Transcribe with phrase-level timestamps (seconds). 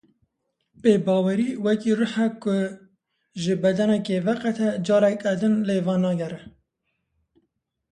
[0.81, 2.57] Pêbawerî wekî ruh e ku
[3.41, 6.41] ji bedenekê veqete careke din lê venagere.